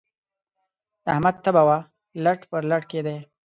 د 1.03 1.05
احمد 1.13 1.35
تبه 1.43 1.63
وه؛ 1.67 1.77
لټ 2.23 2.39
پر 2.51 2.61
لټ 2.69 2.83
کېدی. 2.91 3.17